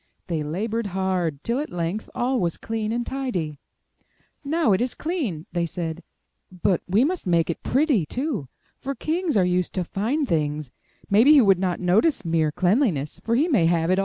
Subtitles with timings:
[0.25, 3.59] They labored hard, till at length all was clean and tidy.
[4.43, 6.01] Now it is clean!" they said.
[6.51, 8.47] *'But we must make it pretty, too,
[8.79, 10.71] for kings are used to fine things;
[11.11, 13.99] maybe he would not notice mere cleanliness, for he may have it all the time."